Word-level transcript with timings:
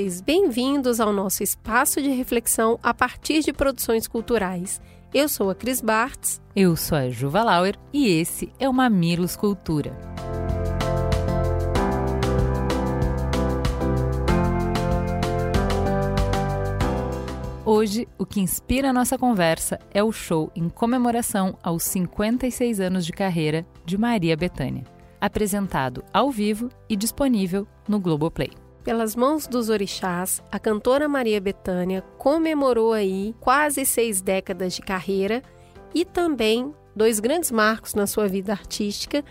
mamiletes, 0.00 0.20
bem-vindos 0.20 1.00
ao 1.00 1.12
nosso 1.12 1.42
espaço 1.42 2.00
de 2.00 2.08
reflexão 2.10 2.78
a 2.82 2.94
partir 2.94 3.40
de 3.40 3.52
produções 3.52 4.08
culturais. 4.08 4.80
Eu 5.12 5.28
sou 5.28 5.50
a 5.50 5.54
Cris 5.54 5.80
Bartz. 5.80 6.40
Eu 6.54 6.76
sou 6.76 6.96
a 6.96 7.10
Juva 7.10 7.42
Lauer 7.42 7.76
e 7.92 8.08
esse 8.08 8.52
é 8.58 8.68
o 8.68 8.72
Mamilos 8.72 9.36
Cultura. 9.36 9.96
Hoje, 17.64 18.08
o 18.18 18.26
que 18.26 18.40
inspira 18.40 18.90
a 18.90 18.92
nossa 18.92 19.16
conversa 19.16 19.78
é 19.92 20.02
o 20.02 20.10
show 20.10 20.50
em 20.56 20.68
comemoração 20.68 21.56
aos 21.62 21.84
56 21.84 22.80
anos 22.80 23.06
de 23.06 23.12
carreira 23.12 23.64
de 23.84 23.96
Maria 23.96 24.36
Bethânia 24.36 24.84
apresentado 25.20 26.02
ao 26.12 26.30
vivo 26.30 26.70
e 26.88 26.96
disponível 26.96 27.66
no 27.86 28.00
Globoplay. 28.00 28.50
Pelas 28.82 29.14
mãos 29.14 29.46
dos 29.46 29.68
orixás, 29.68 30.42
a 30.50 30.58
cantora 30.58 31.06
Maria 31.06 31.40
Bethânia 31.40 32.02
comemorou 32.16 32.92
aí 32.92 33.34
quase 33.38 33.84
seis 33.84 34.22
décadas 34.22 34.74
de 34.74 34.80
carreira 34.80 35.42
e 35.94 36.04
também 36.04 36.74
dois 36.96 37.20
grandes 37.20 37.50
marcos 37.50 37.94
na 37.94 38.06
sua 38.06 38.26
vida 38.26 38.52
artística, 38.52 39.22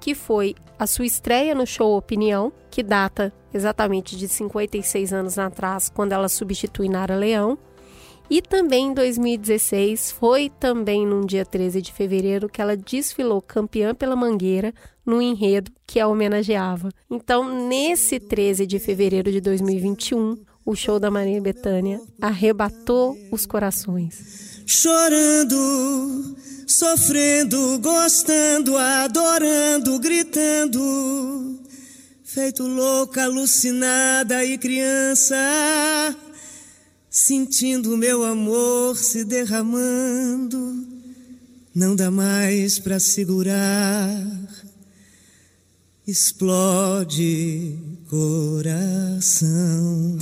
que 0.00 0.14
foi 0.14 0.54
a 0.78 0.86
sua 0.86 1.06
estreia 1.06 1.54
no 1.54 1.66
show 1.66 1.96
Opinião, 1.96 2.52
que 2.70 2.82
data 2.82 3.32
exatamente 3.54 4.16
de 4.16 4.26
56 4.26 5.12
anos 5.12 5.38
atrás, 5.38 5.88
quando 5.88 6.12
ela 6.12 6.28
substitui 6.28 6.88
Nara 6.88 7.16
Leão, 7.16 7.56
e 8.30 8.42
também 8.42 8.88
em 8.88 8.94
2016 8.94 10.10
foi 10.12 10.50
também 10.60 11.06
num 11.06 11.24
dia 11.24 11.46
13 11.46 11.80
de 11.80 11.92
fevereiro 11.92 12.48
que 12.48 12.60
ela 12.60 12.76
desfilou 12.76 13.40
campeã 13.40 13.94
pela 13.94 14.14
Mangueira 14.14 14.74
no 15.04 15.22
enredo 15.22 15.72
que 15.86 15.98
a 15.98 16.06
homenageava. 16.06 16.90
Então, 17.10 17.66
nesse 17.66 18.20
13 18.20 18.66
de 18.66 18.78
fevereiro 18.78 19.32
de 19.32 19.40
2021, 19.40 20.36
o 20.64 20.76
show 20.76 21.00
da 21.00 21.10
Maria 21.10 21.40
Bethânia 21.40 21.98
arrebatou 22.20 23.16
os 23.30 23.46
corações. 23.46 24.62
Chorando, 24.66 26.36
sofrendo, 26.66 27.78
gostando, 27.78 28.76
adorando, 28.76 29.98
gritando, 29.98 31.58
feito 32.22 32.66
louca, 32.66 33.24
alucinada 33.24 34.44
e 34.44 34.58
criança 34.58 35.34
sentindo 37.10 37.96
meu 37.96 38.24
amor 38.24 38.96
se 38.96 39.24
derramando, 39.24 40.86
não 41.74 41.96
dá 41.96 42.10
mais 42.10 42.78
para 42.78 42.98
segurar. 42.98 44.18
Explode 46.06 47.76
coração. 48.08 50.16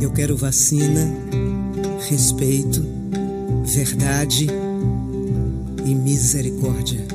Eu 0.00 0.12
quero 0.12 0.36
vacina, 0.36 1.12
respeito, 2.08 2.84
verdade 3.64 4.48
e 5.86 5.94
misericórdia. 5.94 7.06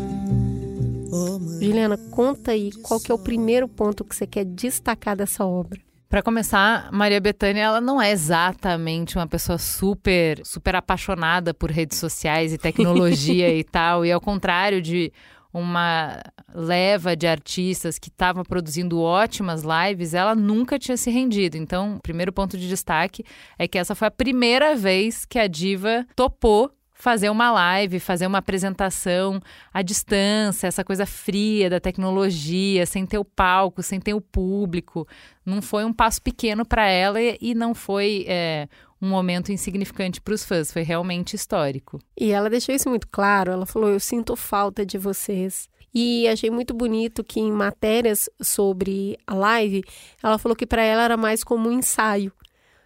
Oh, 1.12 1.40
Juliana, 1.62 1.98
conta 1.98 2.52
aí 2.52 2.72
qual 2.72 3.00
que 3.00 3.12
é 3.12 3.16
o 3.16 3.20
primeiro 3.20 3.68
ponto 3.68 4.06
que 4.06 4.16
você 4.16 4.26
quer 4.26 4.46
destacar 4.46 5.18
dessa 5.18 5.46
obra. 5.46 5.89
Para 6.10 6.24
começar, 6.24 6.92
Maria 6.92 7.22
Bethânia, 7.22 7.62
ela 7.62 7.80
não 7.80 8.02
é 8.02 8.10
exatamente 8.10 9.16
uma 9.16 9.28
pessoa 9.28 9.60
super, 9.60 10.44
super 10.44 10.76
apaixonada 10.76 11.54
por 11.54 11.70
redes 11.70 12.00
sociais 12.00 12.52
e 12.52 12.58
tecnologia 12.60 13.54
e 13.54 13.64
tal. 13.64 14.04
E 14.04 14.12
ao 14.12 14.20
contrário 14.20 14.82
de 14.82 15.14
uma 15.54 16.20
leva 16.52 17.16
de 17.16 17.28
artistas 17.28 18.00
que 18.00 18.10
estavam 18.10 18.44
produzindo 18.44 19.00
ótimas 19.00 19.62
lives, 19.62 20.16
ela 20.16 20.34
nunca 20.34 20.80
tinha 20.80 20.98
se 20.98 21.12
rendido. 21.12 21.58
Então, 21.58 21.98
o 21.98 22.02
primeiro 22.02 22.34
ponto 22.34 22.58
de 22.58 22.68
destaque 22.68 23.24
é 23.58 23.68
que 23.68 23.78
essa 23.78 23.94
foi 23.94 24.08
a 24.08 24.12
primeira 24.12 24.76
vez 24.76 25.26
que 25.26 25.38
a 25.38 25.46
diva 25.46 26.08
topou 26.16 26.72
fazer 27.00 27.30
uma 27.30 27.50
live, 27.50 27.98
fazer 27.98 28.28
uma 28.28 28.40
apresentação 28.40 29.42
à 29.74 29.82
distância, 29.82 30.68
essa 30.68 30.84
coisa 30.84 31.06
fria 31.06 31.70
da 31.70 31.80
tecnologia, 31.80 32.86
sem 32.86 33.06
ter 33.06 33.18
o 33.18 33.24
palco, 33.24 33.82
sem 33.82 34.02
ter 34.02 34.14
o 34.14 34.20
público. 34.20 35.08
Não 35.46 35.62
foi 35.62 35.86
um 35.86 35.94
passo 35.94 36.22
pequeno 36.22 36.66
para 36.66 36.86
ela 36.88 37.18
e 37.22 37.56
não 37.56 37.74
foi 37.74 38.26
é, 38.28 38.68
um 39.02 39.08
momento 39.08 39.50
insignificante 39.50 40.20
para 40.20 40.34
os 40.34 40.44
fãs, 40.44 40.74
foi 40.74 40.82
realmente 40.82 41.38
histórico. 41.38 42.00
E 42.20 42.32
ela 42.32 42.50
deixou 42.50 42.76
isso 42.76 42.90
muito 42.90 43.08
claro. 43.08 43.50
Ela 43.50 43.66
falou: 43.66 43.90
Eu 43.90 44.00
sinto 44.00 44.36
falta 44.36 44.86
de 44.86 44.98
vocês. 44.98 45.70
E 45.96 46.28
achei 46.28 46.52
muito 46.52 46.74
bonito 46.74 47.24
que 47.24 47.40
em 47.40 47.52
matérias 47.52 48.30
sobre 48.40 49.18
a 49.26 49.34
live, 49.34 49.84
ela 50.22 50.38
falou 50.38 50.56
que 50.56 50.68
para 50.68 50.84
ela 50.84 51.04
era 51.04 51.18
mais 51.18 51.44
como 51.44 51.70
um 51.70 51.72
ensaio. 51.72 52.32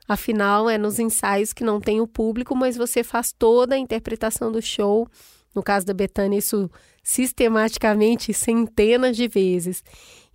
Afinal, 0.07 0.69
é 0.69 0.77
nos 0.77 0.99
ensaios 0.99 1.53
que 1.53 1.63
não 1.63 1.79
tem 1.79 2.01
o 2.01 2.07
público, 2.07 2.55
mas 2.55 2.75
você 2.75 3.03
faz 3.03 3.31
toda 3.31 3.75
a 3.75 3.79
interpretação 3.79 4.51
do 4.51 4.61
show. 4.61 5.07
No 5.55 5.63
caso 5.63 5.85
da 5.85 5.93
Betânia, 5.93 6.37
isso 6.37 6.69
sistematicamente 7.01 8.33
centenas 8.33 9.15
de 9.15 9.27
vezes. 9.27 9.83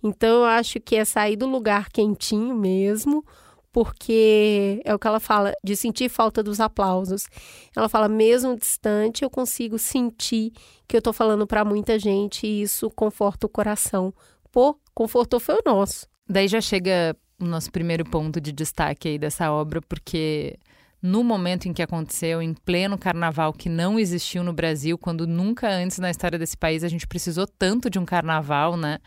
Então, 0.01 0.39
eu 0.39 0.45
acho 0.45 0.79
que 0.79 0.95
é 0.95 1.05
sair 1.05 1.35
do 1.35 1.45
lugar 1.45 1.89
quentinho 1.89 2.55
mesmo, 2.55 3.23
porque 3.71 4.81
é 4.83 4.95
o 4.95 4.99
que 4.99 5.07
ela 5.07 5.19
fala, 5.19 5.53
de 5.63 5.75
sentir 5.75 6.09
falta 6.09 6.41
dos 6.41 6.59
aplausos. 6.59 7.27
Ela 7.75 7.89
fala, 7.89 8.07
mesmo 8.07 8.57
distante, 8.57 9.23
eu 9.23 9.29
consigo 9.29 9.77
sentir 9.77 10.51
que 10.87 10.95
eu 10.95 10.99
estou 10.99 11.13
falando 11.13 11.45
para 11.45 11.65
muita 11.65 11.99
gente 11.99 12.47
e 12.47 12.61
isso 12.61 12.89
conforta 12.89 13.45
o 13.45 13.49
coração. 13.49 14.13
Pô, 14.51 14.79
confortou 14.93 15.39
foi 15.39 15.55
o 15.55 15.63
nosso. 15.65 16.07
Daí 16.27 16.47
já 16.47 16.61
chega 16.61 17.15
o 17.39 17.45
nosso 17.45 17.71
primeiro 17.71 18.03
ponto 18.03 18.39
de 18.41 18.51
destaque 18.51 19.07
aí 19.07 19.17
dessa 19.17 19.51
obra, 19.51 19.81
porque 19.81 20.57
no 21.01 21.23
momento 21.23 21.67
em 21.67 21.73
que 21.73 21.81
aconteceu, 21.81 22.41
em 22.41 22.53
pleno 22.53 22.97
carnaval 22.97 23.53
que 23.53 23.69
não 23.69 23.97
existiu 23.97 24.43
no 24.43 24.51
Brasil, 24.51 24.97
quando 24.97 25.25
nunca 25.25 25.69
antes 25.69 25.97
na 25.99 26.09
história 26.11 26.37
desse 26.37 26.57
país 26.57 26.83
a 26.83 26.89
gente 26.89 27.07
precisou 27.07 27.47
tanto 27.47 27.89
de 27.89 27.97
um 27.97 28.05
carnaval, 28.05 28.75
né? 28.75 28.99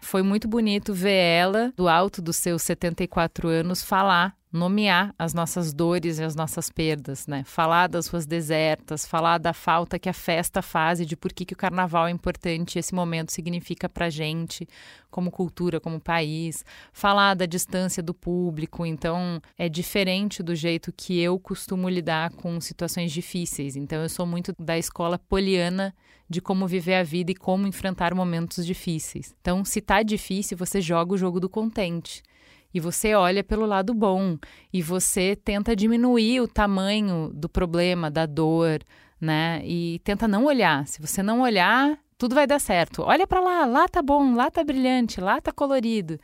Foi 0.00 0.22
muito 0.22 0.48
bonito 0.48 0.92
ver 0.92 1.12
ela, 1.12 1.72
do 1.76 1.88
alto 1.88 2.20
dos 2.20 2.36
seus 2.36 2.62
74 2.62 3.48
anos, 3.48 3.82
falar 3.82 4.36
nomear 4.52 5.14
as 5.18 5.32
nossas 5.32 5.72
dores 5.72 6.18
e 6.18 6.22
as 6.22 6.36
nossas 6.36 6.68
perdas, 6.68 7.26
né? 7.26 7.42
Falar 7.44 7.86
das 7.86 8.06
ruas 8.06 8.26
desertas, 8.26 9.06
falar 9.06 9.38
da 9.38 9.54
falta 9.54 9.98
que 9.98 10.08
a 10.08 10.12
festa 10.12 10.60
faz 10.60 11.00
e 11.00 11.06
de 11.06 11.16
por 11.16 11.32
que, 11.32 11.46
que 11.46 11.54
o 11.54 11.56
carnaval 11.56 12.06
é 12.06 12.10
importante, 12.10 12.78
esse 12.78 12.94
momento 12.94 13.32
significa 13.32 13.88
pra 13.88 14.10
gente, 14.10 14.68
como 15.10 15.30
cultura, 15.30 15.80
como 15.80 15.98
país, 15.98 16.64
falar 16.92 17.34
da 17.34 17.46
distância 17.46 18.02
do 18.02 18.12
público, 18.12 18.84
então 18.84 19.40
é 19.56 19.68
diferente 19.68 20.42
do 20.42 20.54
jeito 20.54 20.92
que 20.94 21.18
eu 21.18 21.38
costumo 21.38 21.88
lidar 21.88 22.30
com 22.32 22.60
situações 22.60 23.10
difíceis. 23.10 23.74
Então 23.74 24.02
eu 24.02 24.08
sou 24.08 24.26
muito 24.26 24.54
da 24.58 24.76
escola 24.76 25.18
poliana 25.18 25.94
de 26.28 26.40
como 26.40 26.66
viver 26.66 26.94
a 26.94 27.02
vida 27.02 27.30
e 27.30 27.34
como 27.34 27.66
enfrentar 27.66 28.14
momentos 28.14 28.64
difíceis. 28.64 29.34
Então, 29.40 29.64
se 29.64 29.82
tá 29.82 30.02
difícil, 30.02 30.56
você 30.56 30.80
joga 30.80 31.12
o 31.12 31.18
jogo 31.18 31.38
do 31.38 31.48
contente 31.48 32.22
e 32.72 32.80
você 32.80 33.14
olha 33.14 33.44
pelo 33.44 33.66
lado 33.66 33.94
bom 33.94 34.38
e 34.72 34.82
você 34.82 35.36
tenta 35.36 35.76
diminuir 35.76 36.40
o 36.40 36.48
tamanho 36.48 37.30
do 37.34 37.48
problema, 37.48 38.10
da 38.10 38.26
dor, 38.26 38.80
né? 39.20 39.62
E 39.64 40.00
tenta 40.04 40.26
não 40.26 40.44
olhar. 40.44 40.86
Se 40.86 41.00
você 41.00 41.22
não 41.22 41.42
olhar, 41.42 41.98
tudo 42.18 42.34
vai 42.34 42.46
dar 42.46 42.58
certo. 42.58 43.02
Olha 43.02 43.26
para 43.26 43.40
lá, 43.40 43.66
lá 43.66 43.88
tá 43.88 44.02
bom, 44.02 44.34
lá 44.34 44.50
tá 44.50 44.64
brilhante, 44.64 45.20
lá 45.20 45.40
tá 45.40 45.52
colorido. 45.52 46.18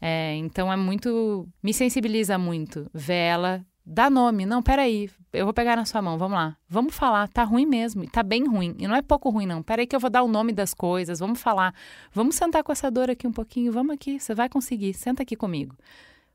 É, 0.00 0.34
então 0.36 0.72
é 0.72 0.76
muito, 0.76 1.48
me 1.62 1.72
sensibiliza 1.72 2.36
muito 2.36 2.90
ver 2.92 3.14
ela 3.14 3.66
Dá 3.84 4.08
nome. 4.08 4.46
Não, 4.46 4.62
peraí. 4.62 5.10
Eu 5.32 5.44
vou 5.44 5.52
pegar 5.52 5.76
na 5.76 5.84
sua 5.84 6.00
mão. 6.00 6.16
Vamos 6.16 6.38
lá. 6.38 6.56
Vamos 6.68 6.94
falar. 6.94 7.28
Tá 7.28 7.44
ruim 7.44 7.66
mesmo. 7.66 8.08
Tá 8.08 8.22
bem 8.22 8.46
ruim. 8.46 8.74
E 8.78 8.88
não 8.88 8.94
é 8.94 9.02
pouco 9.02 9.28
ruim, 9.28 9.46
não. 9.46 9.62
Peraí 9.62 9.86
que 9.86 9.94
eu 9.94 10.00
vou 10.00 10.10
dar 10.10 10.22
o 10.22 10.28
nome 10.28 10.52
das 10.52 10.72
coisas. 10.72 11.18
Vamos 11.18 11.40
falar. 11.40 11.74
Vamos 12.12 12.36
sentar 12.36 12.62
com 12.62 12.72
essa 12.72 12.90
dor 12.90 13.10
aqui 13.10 13.26
um 13.26 13.32
pouquinho. 13.32 13.72
Vamos 13.72 13.94
aqui. 13.94 14.18
Você 14.18 14.34
vai 14.34 14.48
conseguir. 14.48 14.94
Senta 14.94 15.22
aqui 15.22 15.36
comigo. 15.36 15.76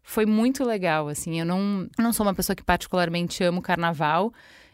Foi 0.04 0.26
muito 0.26 0.64
legal, 0.64 1.08
assim. 1.08 1.40
Eu 1.40 1.46
não, 1.46 1.88
não 1.98 2.14
sou 2.14 2.26
uma 2.26 2.34
pessoa 2.34 2.56
que 2.56 2.64
particularmente 2.64 3.44
amo 3.44 3.62
carnaval. 3.62 4.32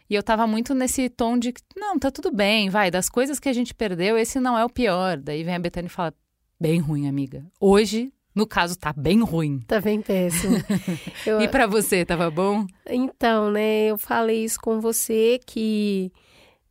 E 0.08 0.14
eu 0.14 0.22
tava 0.22 0.46
muito 0.46 0.74
nesse 0.74 1.08
tom 1.08 1.36
de, 1.36 1.52
não, 1.76 1.98
tá 1.98 2.10
tudo 2.10 2.30
bem, 2.30 2.70
vai, 2.70 2.90
das 2.92 3.08
coisas 3.08 3.40
que 3.40 3.48
a 3.48 3.52
gente 3.52 3.74
perdeu, 3.74 4.16
esse 4.16 4.38
não 4.38 4.56
é 4.56 4.64
o 4.64 4.70
pior. 4.70 5.16
Daí 5.16 5.42
vem 5.42 5.54
a 5.54 5.58
Betânia 5.58 5.88
e 5.88 5.90
fala, 5.90 6.14
bem 6.60 6.78
ruim, 6.78 7.08
amiga. 7.08 7.44
Hoje 7.60 8.12
No 8.36 8.46
caso, 8.46 8.78
tá 8.78 8.92
bem 8.92 9.22
ruim. 9.22 9.60
Tá 9.66 9.80
bem 9.80 10.02
péssimo. 10.02 10.58
Eu... 11.24 11.40
e 11.40 11.48
para 11.48 11.66
você, 11.66 12.04
tava 12.04 12.30
bom? 12.30 12.66
Então, 12.86 13.50
né, 13.50 13.86
eu 13.86 13.96
falei 13.96 14.44
isso 14.44 14.60
com 14.60 14.78
você 14.78 15.40
que 15.46 16.12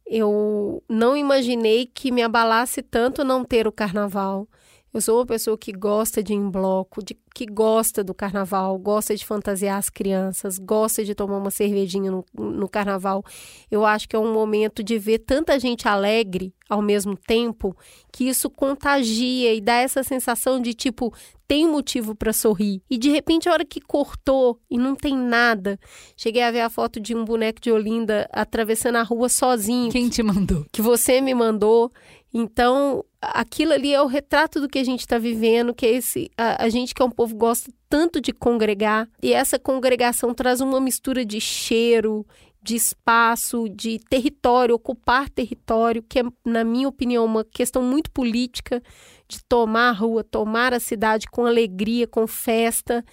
eu 0.06 0.84
não 0.88 1.18
imaginei 1.18 1.88
que 1.88 2.12
me 2.12 2.22
abalasse 2.22 2.84
tanto 2.84 3.24
não 3.24 3.44
ter 3.44 3.68
o 3.68 3.72
carnaval. 3.72 4.48
Eu 4.96 5.02
sou 5.02 5.18
uma 5.18 5.26
pessoa 5.26 5.58
que 5.58 5.74
gosta 5.74 6.24
de 6.24 6.32
ir 6.32 6.38
em 6.38 6.50
bloco, 6.50 7.04
de, 7.04 7.18
que 7.34 7.46
gosta 7.46 8.02
do 8.02 8.14
carnaval, 8.14 8.80
gosta 8.80 9.14
de 9.14 9.26
fantasiar 9.26 9.78
as 9.78 9.90
crianças, 9.90 10.58
gosta 10.58 11.04
de 11.04 11.14
tomar 11.14 11.38
uma 11.38 11.52
cervejinha 11.52 12.10
no, 12.10 12.24
no 12.34 12.70
carnaval. 12.70 13.22
Eu 13.70 13.86
acho 13.86 14.08
que 14.08 14.16
é 14.16 14.20
um 14.20 14.32
momento 14.32 14.82
de 14.82 14.98
ver 14.98 15.20
tanta 15.20 15.60
gente 15.60 15.86
alegre 15.86 16.54
ao 16.70 16.82
mesmo 16.82 17.18
tempo 17.18 17.76
que 18.10 18.30
isso 18.30 18.50
contagia 18.50 19.54
e 19.54 19.60
dá 19.60 19.74
essa 19.74 20.02
sensação 20.02 20.62
de 20.62 20.74
tipo, 20.74 21.14
tem 21.46 21.68
motivo 21.68 22.16
para 22.16 22.32
sorrir. 22.32 22.82
E 22.90 22.98
de 22.98 23.10
repente, 23.10 23.50
a 23.50 23.52
hora 23.52 23.66
que 23.66 23.82
cortou 23.82 24.62
e 24.72 24.78
não 24.78 24.96
tem 24.96 25.14
nada, 25.14 25.78
cheguei 26.16 26.42
a 26.42 26.52
ver 26.52 26.62
a 26.62 26.70
foto 26.70 27.02
de 27.02 27.14
um 27.14 27.26
boneco 27.26 27.60
de 27.60 27.70
Olinda 27.70 28.30
atravessando 28.32 28.96
a 28.96 29.04
rua 29.04 29.28
sozinho. 29.28 29.92
Quem 29.92 30.08
te 30.08 30.24
mandou? 30.24 30.66
Que 30.72 30.82
você 30.82 31.20
me 31.20 31.34
mandou. 31.34 31.92
Então, 32.38 33.06
aquilo 33.22 33.72
ali 33.72 33.94
é 33.94 34.02
o 34.02 34.08
retrato 34.08 34.60
do 34.60 34.68
que 34.68 34.78
a 34.78 34.84
gente 34.84 35.00
está 35.00 35.18
vivendo, 35.18 35.74
que 35.74 35.86
é 35.86 35.92
esse 35.92 36.30
a, 36.38 36.66
a, 36.66 36.68
gente 36.68 36.94
que 36.94 37.02
é 37.02 37.06
um 37.06 37.10
povo 37.10 37.34
gosta 37.34 37.72
tanto 37.88 38.20
de 38.20 38.34
congregar 38.34 39.08
e 39.24 39.32
essa 39.32 39.58
congregação 39.58 40.34
traz 40.34 40.60
uma 40.60 40.82
mistura 40.82 41.24
de 41.24 41.40
cheiro, 41.40 42.28
de 42.66 42.76
espaço, 42.76 43.70
de 43.70 44.00
território, 44.10 44.74
ocupar 44.74 45.30
território, 45.30 46.02
que 46.02 46.20
é, 46.20 46.24
na 46.44 46.64
minha 46.64 46.88
opinião, 46.88 47.24
uma 47.24 47.44
questão 47.46 47.84
muito 47.84 48.10
política 48.10 48.82
de 49.28 49.44
tomar 49.44 49.90
a 49.90 49.92
rua, 49.92 50.24
tomar 50.24 50.74
a 50.74 50.80
cidade 50.80 51.28
com 51.28 51.46
alegria, 51.46 52.08
com 52.08 52.26
festa. 52.26 53.06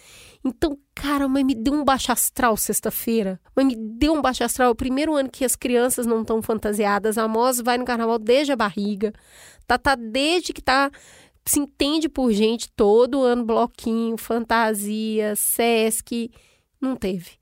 Então, 0.42 0.78
cara, 0.94 1.28
mas 1.28 1.44
me 1.44 1.54
deu 1.54 1.74
um 1.74 1.84
baixo 1.84 2.10
astral 2.10 2.56
sexta-feira. 2.56 3.38
Mas 3.54 3.66
me 3.66 3.76
deu 3.76 4.14
um 4.14 4.22
baixo 4.22 4.42
astral. 4.42 4.68
É 4.68 4.72
o 4.72 4.74
primeiro 4.74 5.14
ano 5.14 5.28
que 5.30 5.44
as 5.44 5.54
crianças 5.54 6.06
não 6.06 6.22
estão 6.22 6.40
fantasiadas. 6.40 7.18
A 7.18 7.28
Mos 7.28 7.60
vai 7.60 7.76
no 7.76 7.84
carnaval 7.84 8.18
desde 8.18 8.52
a 8.52 8.56
barriga. 8.56 9.12
Tá, 9.66 9.76
tá 9.76 9.94
desde 9.94 10.54
que 10.54 10.62
tá 10.62 10.90
se 11.44 11.60
entende 11.60 12.08
por 12.08 12.32
gente 12.32 12.70
todo 12.70 13.22
ano 13.22 13.44
bloquinho, 13.44 14.16
fantasia, 14.16 15.36
Sesc, 15.36 16.30
não 16.80 16.96
teve. 16.96 17.41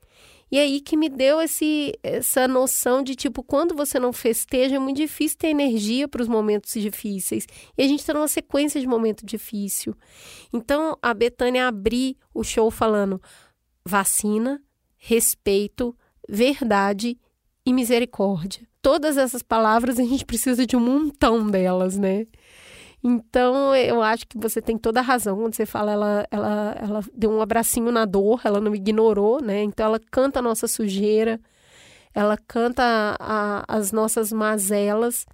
E 0.50 0.58
aí 0.58 0.80
que 0.80 0.96
me 0.96 1.08
deu 1.08 1.40
esse, 1.40 1.92
essa 2.02 2.48
noção 2.48 3.02
de 3.02 3.14
tipo, 3.14 3.42
quando 3.42 3.74
você 3.74 4.00
não 4.00 4.12
festeja, 4.12 4.76
é 4.76 4.78
muito 4.78 4.96
difícil 4.96 5.38
ter 5.38 5.48
energia 5.48 6.08
para 6.08 6.22
os 6.22 6.28
momentos 6.28 6.72
difíceis. 6.72 7.46
E 7.78 7.82
a 7.82 7.86
gente 7.86 8.00
está 8.00 8.12
numa 8.12 8.26
sequência 8.26 8.80
de 8.80 8.86
momento 8.86 9.24
difícil. 9.24 9.94
Então, 10.52 10.98
a 11.00 11.14
Betânia 11.14 11.68
abri 11.68 12.16
o 12.34 12.42
show 12.42 12.70
falando 12.70 13.22
vacina, 13.84 14.60
respeito, 14.96 15.96
verdade 16.28 17.18
e 17.64 17.72
misericórdia. 17.72 18.66
Todas 18.82 19.16
essas 19.16 19.42
palavras 19.42 19.98
a 19.98 20.04
gente 20.04 20.24
precisa 20.24 20.66
de 20.66 20.76
um 20.76 20.80
montão 20.80 21.46
delas, 21.48 21.96
né? 21.96 22.26
Então, 23.02 23.74
eu 23.74 24.02
acho 24.02 24.26
que 24.26 24.36
você 24.38 24.60
tem 24.60 24.76
toda 24.76 25.00
a 25.00 25.02
razão 25.02 25.36
quando 25.36 25.54
você 25.54 25.64
fala, 25.64 25.92
ela, 25.92 26.26
ela, 26.30 26.76
ela 26.78 27.04
deu 27.14 27.30
um 27.30 27.40
abracinho 27.40 27.90
na 27.90 28.04
dor, 28.04 28.42
ela 28.44 28.60
não 28.60 28.74
ignorou, 28.74 29.42
né? 29.42 29.62
Então, 29.62 29.86
ela 29.86 30.00
canta 30.10 30.38
a 30.38 30.42
nossa 30.42 30.68
sujeira, 30.68 31.40
ela 32.14 32.36
canta 32.36 32.82
a, 32.82 33.16
a, 33.18 33.64
as 33.68 33.90
nossas 33.90 34.30
mazelas 34.30 35.24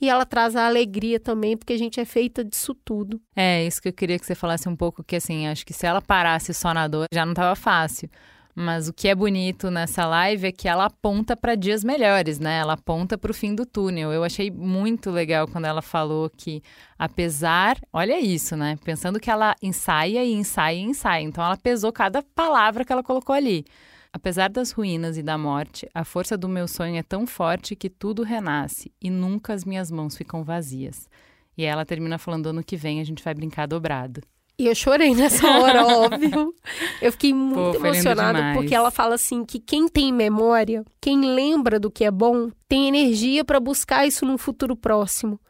e 0.00 0.08
ela 0.08 0.26
traz 0.26 0.56
a 0.56 0.66
alegria 0.66 1.20
também, 1.20 1.56
porque 1.56 1.72
a 1.72 1.78
gente 1.78 2.00
é 2.00 2.04
feita 2.04 2.42
disso 2.42 2.74
tudo. 2.74 3.20
É, 3.36 3.64
isso 3.64 3.80
que 3.80 3.88
eu 3.88 3.92
queria 3.92 4.18
que 4.18 4.26
você 4.26 4.34
falasse 4.34 4.68
um 4.68 4.74
pouco, 4.74 5.04
que 5.04 5.14
assim, 5.14 5.46
acho 5.46 5.64
que 5.64 5.72
se 5.72 5.86
ela 5.86 6.02
parasse 6.02 6.52
só 6.52 6.74
na 6.74 6.88
dor, 6.88 7.06
já 7.12 7.24
não 7.24 7.32
estava 7.32 7.54
fácil. 7.54 8.10
Mas 8.54 8.86
o 8.86 8.92
que 8.92 9.08
é 9.08 9.14
bonito 9.14 9.70
nessa 9.70 10.04
live 10.06 10.46
é 10.46 10.52
que 10.52 10.68
ela 10.68 10.84
aponta 10.84 11.34
para 11.34 11.54
dias 11.54 11.82
melhores, 11.82 12.38
né? 12.38 12.58
Ela 12.58 12.74
aponta 12.74 13.16
para 13.16 13.30
o 13.30 13.34
fim 13.34 13.54
do 13.54 13.64
túnel. 13.64 14.12
Eu 14.12 14.22
achei 14.22 14.50
muito 14.50 15.10
legal 15.10 15.48
quando 15.48 15.64
ela 15.64 15.80
falou 15.80 16.28
que, 16.28 16.62
apesar, 16.98 17.78
olha 17.90 18.20
isso, 18.20 18.54
né? 18.54 18.76
Pensando 18.84 19.18
que 19.18 19.30
ela 19.30 19.54
ensaia 19.62 20.22
e 20.22 20.32
ensaia 20.32 20.76
e 20.76 20.82
ensaia. 20.82 21.22
Então 21.22 21.42
ela 21.42 21.56
pesou 21.56 21.90
cada 21.92 22.22
palavra 22.22 22.84
que 22.84 22.92
ela 22.92 23.02
colocou 23.02 23.34
ali. 23.34 23.64
Apesar 24.12 24.50
das 24.50 24.70
ruínas 24.72 25.16
e 25.16 25.22
da 25.22 25.38
morte, 25.38 25.88
a 25.94 26.04
força 26.04 26.36
do 26.36 26.46
meu 26.46 26.68
sonho 26.68 26.96
é 26.96 27.02
tão 27.02 27.26
forte 27.26 27.74
que 27.74 27.88
tudo 27.88 28.22
renasce 28.22 28.92
e 29.00 29.08
nunca 29.08 29.54
as 29.54 29.64
minhas 29.64 29.90
mãos 29.90 30.14
ficam 30.14 30.44
vazias. 30.44 31.08
E 31.56 31.64
ela 31.64 31.86
termina 31.86 32.18
falando: 32.18 32.48
ano 32.48 32.62
que 32.62 32.76
vem 32.76 33.00
a 33.00 33.04
gente 33.04 33.24
vai 33.24 33.32
brincar 33.32 33.66
dobrado. 33.66 34.20
E 34.58 34.66
eu 34.66 34.74
chorei 34.74 35.14
nessa 35.14 35.46
hora, 35.48 35.86
óbvio. 35.86 36.54
Eu 37.00 37.12
fiquei 37.12 37.32
muito 37.32 37.80
Pô, 37.80 37.86
emocionada 37.86 38.52
porque 38.54 38.74
ela 38.74 38.90
fala 38.90 39.14
assim 39.14 39.44
que 39.44 39.58
quem 39.58 39.88
tem 39.88 40.12
memória, 40.12 40.84
quem 41.00 41.20
lembra 41.34 41.80
do 41.80 41.90
que 41.90 42.04
é 42.04 42.10
bom, 42.10 42.50
tem 42.68 42.88
energia 42.88 43.44
para 43.44 43.58
buscar 43.58 44.06
isso 44.06 44.24
num 44.24 44.38
futuro 44.38 44.76
próximo. 44.76 45.40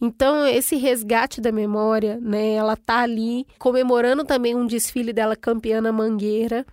Então, 0.00 0.46
esse 0.46 0.76
resgate 0.76 1.40
da 1.40 1.50
memória, 1.50 2.18
né? 2.20 2.54
Ela 2.54 2.76
tá 2.76 3.00
ali 3.00 3.46
comemorando 3.58 4.24
também 4.24 4.54
um 4.54 4.66
desfile 4.66 5.12
dela 5.12 5.34
campeã 5.34 5.80
na 5.80 5.92
Mangueira, 5.92 6.66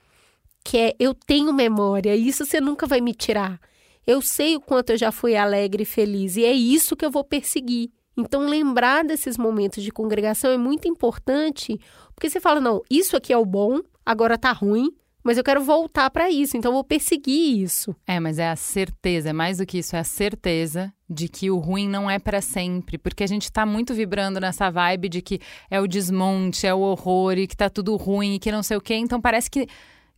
que 0.63 0.77
é 0.77 0.95
eu 0.99 1.13
tenho 1.13 1.53
memória, 1.53 2.15
isso 2.15 2.45
você 2.45 2.59
nunca 2.59 2.85
vai 2.85 3.01
me 3.01 3.13
tirar. 3.13 3.59
Eu 4.05 4.21
sei 4.21 4.55
o 4.55 4.61
quanto 4.61 4.91
eu 4.91 4.97
já 4.97 5.11
fui 5.11 5.35
alegre 5.35 5.83
e 5.83 5.85
feliz 5.85 6.35
e 6.35 6.43
é 6.43 6.51
isso 6.51 6.95
que 6.95 7.05
eu 7.05 7.11
vou 7.11 7.23
perseguir. 7.23 7.89
Então, 8.17 8.47
lembrar 8.47 9.03
desses 9.03 9.37
momentos 9.37 9.83
de 9.83 9.91
congregação 9.91 10.51
é 10.51 10.57
muito 10.57 10.87
importante, 10.87 11.79
porque 12.13 12.29
você 12.29 12.39
fala: 12.39 12.59
não, 12.59 12.81
isso 12.89 13.15
aqui 13.15 13.31
é 13.31 13.37
o 13.37 13.45
bom, 13.45 13.79
agora 14.05 14.37
tá 14.37 14.51
ruim, 14.51 14.93
mas 15.23 15.37
eu 15.37 15.43
quero 15.43 15.63
voltar 15.63 16.09
para 16.09 16.29
isso, 16.29 16.57
então 16.57 16.71
eu 16.71 16.73
vou 16.73 16.83
perseguir 16.83 17.61
isso. 17.61 17.95
É, 18.07 18.19
mas 18.19 18.39
é 18.39 18.49
a 18.49 18.55
certeza, 18.55 19.29
é 19.29 19.33
mais 19.33 19.59
do 19.59 19.65
que 19.65 19.77
isso, 19.77 19.95
é 19.95 19.99
a 19.99 20.03
certeza 20.03 20.91
de 21.07 21.27
que 21.27 21.51
o 21.51 21.57
ruim 21.57 21.87
não 21.87 22.09
é 22.09 22.17
para 22.17 22.41
sempre, 22.41 22.97
porque 22.97 23.23
a 23.23 23.27
gente 23.27 23.51
tá 23.51 23.65
muito 23.65 23.93
vibrando 23.93 24.39
nessa 24.39 24.69
vibe 24.69 25.09
de 25.09 25.21
que 25.21 25.39
é 25.69 25.79
o 25.79 25.87
desmonte, 25.87 26.65
é 26.65 26.73
o 26.73 26.79
horror 26.79 27.37
e 27.37 27.47
que 27.47 27.55
tá 27.55 27.69
tudo 27.69 27.95
ruim 27.95 28.35
e 28.35 28.39
que 28.39 28.51
não 28.51 28.63
sei 28.63 28.77
o 28.77 28.81
quê, 28.81 28.95
então 28.95 29.21
parece 29.21 29.49
que, 29.49 29.67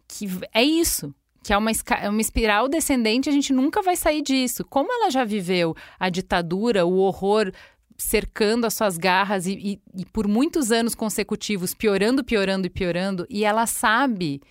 que 0.07 0.27
é 0.53 0.63
isso. 0.63 1.13
Que 1.43 1.51
é 1.51 1.57
uma, 1.57 1.71
é 1.99 2.07
uma 2.07 2.21
espiral 2.21 2.69
descendente, 2.69 3.27
a 3.27 3.31
gente 3.33 3.51
nunca 3.51 3.81
vai 3.81 3.97
sair 3.97 4.21
disso. 4.21 4.63
Como 4.69 4.89
ela 4.93 5.11
já 5.11 5.25
viveu 5.25 5.75
a 5.99 6.07
ditadura, 6.07 6.85
o 6.85 6.95
horror 6.99 7.51
cercando 7.97 8.65
as 8.65 8.73
suas 8.73 8.97
garras 8.97 9.45
e, 9.45 9.53
e, 9.53 10.01
e 10.01 10.05
por 10.05 10.27
muitos 10.27 10.71
anos 10.71 10.95
consecutivos, 10.95 11.73
piorando, 11.73 12.23
piorando 12.23 12.67
e 12.67 12.69
piorando, 12.69 13.25
e 13.29 13.43
ela 13.45 13.65
sabe 13.65 14.41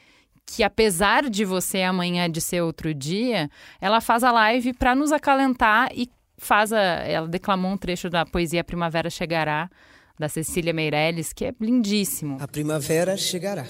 que 0.44 0.62
apesar 0.62 1.30
de 1.30 1.44
você 1.44 1.82
amanhã 1.82 2.30
de 2.30 2.40
ser 2.40 2.60
outro 2.62 2.92
dia, 2.92 3.48
ela 3.80 4.00
faz 4.00 4.22
a 4.24 4.32
live 4.32 4.72
para 4.74 4.94
nos 4.94 5.12
acalentar 5.12 5.90
e 5.94 6.10
faz 6.36 6.72
a, 6.72 6.80
ela 6.80 7.28
declamou 7.28 7.72
um 7.72 7.76
trecho 7.76 8.10
da 8.10 8.26
poesia 8.26 8.64
Primavera 8.64 9.08
Chegará 9.08 9.70
da 10.18 10.28
Cecília 10.28 10.72
Meirelles, 10.72 11.32
que 11.32 11.44
é 11.44 11.54
lindíssimo. 11.60 12.36
A 12.40 12.46
primavera 12.46 13.16
chegará. 13.16 13.66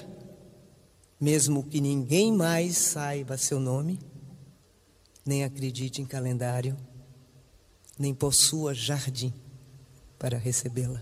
Mesmo 1.19 1.63
que 1.63 1.79
ninguém 1.79 2.33
mais 2.33 2.77
saiba 2.77 3.37
seu 3.37 3.59
nome, 3.59 3.99
nem 5.25 5.43
acredite 5.43 6.01
em 6.01 6.05
calendário, 6.05 6.75
nem 7.97 8.13
possua 8.13 8.73
jardim 8.73 9.33
para 10.23 10.37
recebê-la. 10.37 11.01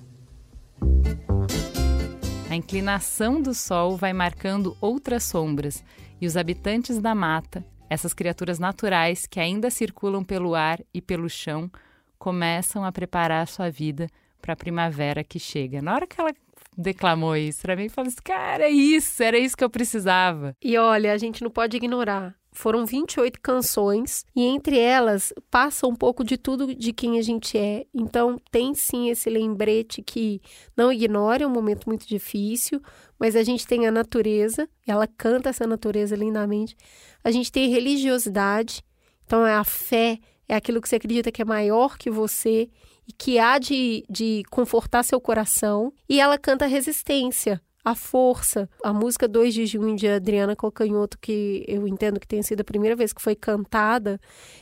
A 2.50 2.56
inclinação 2.56 3.40
do 3.40 3.54
sol 3.54 3.96
vai 3.96 4.14
marcando 4.14 4.76
outras 4.82 5.26
sombras, 5.26 5.84
e 6.20 6.26
os 6.26 6.36
habitantes 6.36 6.98
da 6.98 7.14
mata, 7.14 7.64
essas 7.88 8.16
criaturas 8.16 8.58
naturais 8.58 9.28
que 9.28 9.40
ainda 9.40 9.70
circulam 9.70 10.24
pelo 10.24 10.56
ar 10.56 10.80
e 10.92 11.00
pelo 11.00 11.30
chão, 11.30 11.70
começam 12.18 12.84
a 12.84 12.92
preparar 12.92 13.48
sua 13.48 13.70
vida 13.70 14.08
para 14.42 14.54
a 14.54 14.58
primavera 14.58 15.24
que 15.24 15.38
chega. 15.38 15.84
Na 15.84 15.94
hora 15.94 16.08
que 16.08 16.20
ela 16.20 16.34
declamou 16.76 17.38
isso 17.38 17.62
para 17.62 17.76
mim, 17.76 17.84
eu 17.84 17.90
falei 17.92 18.10
assim, 18.10 18.24
cara, 18.24 18.64
é 18.64 18.72
isso, 18.72 19.22
era 19.22 19.38
isso 19.38 19.56
que 19.56 19.64
eu 19.64 19.70
precisava. 19.70 20.56
E 20.64 20.76
olha, 20.80 21.14
a 21.14 21.18
gente 21.18 21.44
não 21.44 21.52
pode 21.52 21.78
ignorar 21.78 22.41
foram 22.52 22.86
28 22.86 23.40
canções 23.42 24.26
e 24.36 24.44
entre 24.44 24.78
elas 24.78 25.34
passa 25.50 25.88
um 25.88 25.96
pouco 25.96 26.24
de 26.24 26.38
tudo 26.38 26.76
de 26.76 26.92
quem 26.92 27.18
a 27.18 27.22
gente 27.22 27.58
é. 27.58 27.86
Então 27.94 28.38
tem 28.52 28.74
sim 28.74 29.10
esse 29.10 29.30
lembrete 29.30 30.02
que 30.02 30.42
não 30.76 30.92
ignore, 30.92 31.44
é 31.44 31.48
um 31.48 31.52
momento 31.52 31.88
muito 31.88 32.08
difícil, 32.08 32.82
mas 33.18 33.36
a 33.36 33.44
gente 33.44 33.66
tem 33.66 33.88
a 33.88 33.92
natureza, 33.92 34.68
ela 34.86 35.08
canta 35.08 35.50
essa 35.50 35.66
natureza 35.66 36.16
lindamente. 36.16 36.76
A 37.24 37.32
gente 37.32 37.52
tem 37.52 37.70
religiosidade, 37.70 38.84
então 39.26 39.46
é 39.46 39.54
a 39.54 39.64
fé, 39.64 40.20
é 40.48 40.56
aquilo 40.56 40.82
que 40.82 40.90
você 40.90 40.98
acredita 40.98 41.32
que 41.32 41.42
é 41.42 41.46
maior 41.46 41.98
que 41.98 42.10
você 42.10 42.70
e 43.08 43.14
que 43.14 43.40
há 43.40 43.58
de, 43.58 44.04
de 44.10 44.44
confortar 44.50 45.04
seu 45.04 45.22
coração. 45.22 45.94
E 46.10 46.20
ela 46.20 46.38
canta 46.38 46.66
resistência, 46.66 47.62
a 47.84 47.96
força. 47.96 48.70
A 48.84 48.94
música 48.94 49.28
2 49.28 49.54
de 49.54 49.66
junho 49.66 49.96
de 49.96 50.08
Adriana 50.08 50.56
Cocanhoto, 50.56 51.18
que 51.20 51.66
eu 51.68 51.88
entendo 51.88 52.20
que 52.20 52.28
tenha 52.28 52.44
sido 52.44 52.62
a 52.62 52.66
primeira 52.66 52.96
vez 52.96 53.14
que 53.14 53.22
foi 53.22 53.36
cantada, 53.36 54.20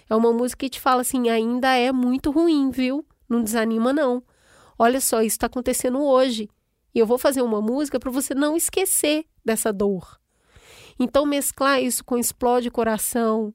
é 0.09 0.15
uma 0.15 0.31
música 0.31 0.65
que 0.65 0.69
te 0.69 0.79
fala 0.79 1.01
assim: 1.01 1.29
ainda 1.29 1.75
é 1.75 1.91
muito 1.91 2.31
ruim, 2.31 2.69
viu? 2.71 3.05
Não 3.27 3.43
desanima, 3.43 3.93
não. 3.93 4.23
Olha 4.77 5.01
só, 5.01 5.21
isso 5.21 5.35
está 5.35 5.47
acontecendo 5.47 6.01
hoje. 6.01 6.49
E 6.93 6.99
eu 6.99 7.05
vou 7.05 7.17
fazer 7.17 7.41
uma 7.41 7.61
música 7.61 7.99
para 7.99 8.09
você 8.09 8.33
não 8.33 8.55
esquecer 8.55 9.25
dessa 9.45 9.71
dor. 9.71 10.19
Então, 10.99 11.25
mesclar 11.25 11.81
isso 11.81 12.03
com 12.03 12.17
Explode 12.17 12.71
Coração, 12.71 13.53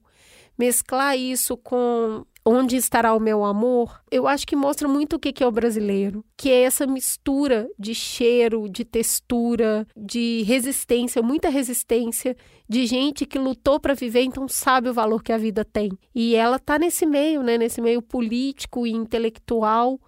mesclar 0.57 1.17
isso 1.19 1.57
com 1.57 2.25
Onde 2.47 2.77
Estará 2.77 3.15
o 3.15 3.21
Meu 3.21 3.43
Amor, 3.43 4.03
eu 4.11 4.29
acho 4.29 4.47
que 4.47 4.55
mostra 4.55 4.87
muito 4.87 5.17
o 5.17 5.19
que 5.19 5.43
é 5.43 5.47
o 5.47 5.51
brasileiro, 5.51 6.23
que 6.37 6.51
é 6.51 6.65
essa 6.65 6.87
mistura 6.87 7.67
de 7.79 7.95
cheiro, 7.95 8.69
de 8.69 8.85
textura, 8.85 9.87
de 9.97 10.43
resistência, 10.43 11.23
muita 11.23 11.49
resistência, 11.49 12.37
de 12.69 12.85
gente 12.85 13.25
que 13.25 13.39
lutou 13.39 13.81
para 13.81 13.95
viver, 13.95 14.23
então 14.23 14.47
sabe 14.47 14.91
o 14.91 14.95
valor 14.95 15.23
que 15.23 15.33
a 15.33 15.39
vida 15.39 15.65
tem. 15.65 15.91
E 16.15 16.35
ela 16.35 16.59
tá 16.59 16.79
nesse 16.79 17.07
meio, 17.07 17.43
né, 17.43 17.57
nesse 17.57 17.81
meio 17.81 18.03
político 18.03 18.87
e 18.87 18.93
intelectual 18.93 19.99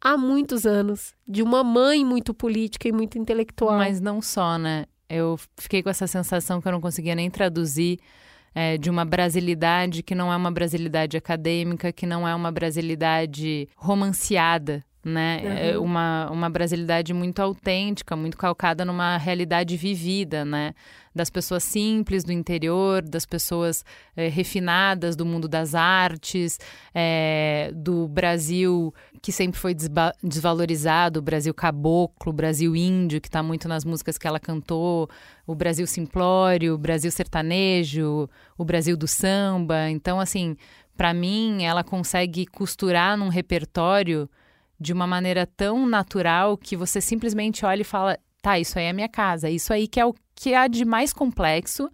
há 0.00 0.16
muitos 0.16 0.64
anos, 0.64 1.14
de 1.28 1.42
uma 1.42 1.62
mãe 1.62 2.02
muito 2.02 2.32
política 2.32 2.88
e 2.88 2.92
muito 2.92 3.18
intelectual. 3.18 3.76
Mas 3.76 4.00
não 4.00 4.22
só, 4.22 4.56
né? 4.56 4.86
Eu 5.08 5.38
fiquei 5.58 5.82
com 5.82 5.90
essa 5.90 6.06
sensação 6.06 6.62
que 6.62 6.68
eu 6.68 6.72
não 6.72 6.80
conseguia 6.80 7.14
nem 7.14 7.30
traduzir 7.30 7.98
é, 8.54 8.78
de 8.78 8.88
uma 8.88 9.04
brasilidade 9.04 10.02
que 10.02 10.14
não 10.14 10.32
é 10.32 10.36
uma 10.36 10.50
brasilidade 10.50 11.16
acadêmica, 11.16 11.92
que 11.92 12.06
não 12.06 12.26
é 12.26 12.34
uma 12.34 12.52
brasilidade 12.52 13.68
romanceada, 13.76 14.84
né? 15.04 15.40
Uhum. 15.42 15.50
É 15.50 15.78
uma, 15.78 16.30
uma 16.30 16.50
brasilidade 16.50 17.12
muito 17.12 17.40
autêntica, 17.40 18.16
muito 18.16 18.36
calcada 18.36 18.84
numa 18.84 19.16
realidade 19.16 19.76
vivida, 19.76 20.44
né? 20.44 20.74
Das 21.14 21.30
pessoas 21.30 21.62
simples 21.62 22.24
do 22.24 22.32
interior, 22.32 23.02
das 23.02 23.24
pessoas 23.24 23.84
é, 24.16 24.28
refinadas 24.28 25.14
do 25.14 25.24
mundo 25.24 25.46
das 25.46 25.74
artes, 25.74 26.58
é, 26.92 27.70
do 27.74 28.08
Brasil 28.08 28.92
que 29.24 29.32
sempre 29.32 29.58
foi 29.58 29.74
desvalorizado, 30.22 31.18
o 31.18 31.22
Brasil 31.22 31.54
caboclo, 31.54 32.30
o 32.30 32.32
Brasil 32.32 32.76
índio, 32.76 33.22
que 33.22 33.28
está 33.28 33.42
muito 33.42 33.66
nas 33.66 33.82
músicas 33.82 34.18
que 34.18 34.26
ela 34.26 34.38
cantou, 34.38 35.08
o 35.46 35.54
Brasil 35.54 35.86
simplório, 35.86 36.74
o 36.74 36.78
Brasil 36.78 37.10
sertanejo, 37.10 38.28
o 38.58 38.64
Brasil 38.66 38.98
do 38.98 39.08
samba. 39.08 39.88
Então, 39.88 40.20
assim, 40.20 40.58
para 40.94 41.14
mim, 41.14 41.64
ela 41.64 41.82
consegue 41.82 42.44
costurar 42.44 43.16
num 43.16 43.28
repertório 43.28 44.28
de 44.78 44.92
uma 44.92 45.06
maneira 45.06 45.46
tão 45.46 45.86
natural 45.86 46.56
que 46.56 46.76
você 46.76 47.00
simplesmente 47.00 47.64
olha 47.64 47.82
e 47.82 47.84
fala: 47.84 48.18
tá, 48.42 48.58
isso 48.58 48.78
aí 48.78 48.86
é 48.86 48.92
minha 48.92 49.08
casa, 49.08 49.48
isso 49.48 49.72
aí 49.72 49.88
que 49.88 50.00
é 50.00 50.06
o 50.06 50.14
que 50.34 50.54
há 50.54 50.66
de 50.66 50.84
mais 50.84 51.12
complexo 51.12 51.90